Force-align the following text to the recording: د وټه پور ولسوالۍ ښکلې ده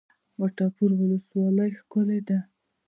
د 0.03 0.03
وټه 0.39 0.65
پور 0.75 0.91
ولسوالۍ 0.99 1.71
ښکلې 1.79 2.19
ده 2.27 2.39